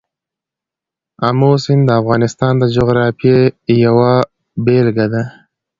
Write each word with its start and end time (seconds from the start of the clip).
آمو 1.27 1.51
سیند 1.63 1.83
د 1.87 1.89
افغانستان 2.01 2.53
د 2.59 2.63
جغرافیې 2.75 3.37
یوه 3.85 4.11
بېلګه 4.65 5.07
ده. 5.13 5.23